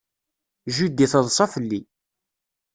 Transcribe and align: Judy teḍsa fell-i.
Judy 0.75 1.05
teḍsa 1.11 1.45
fell-i. 1.53 1.81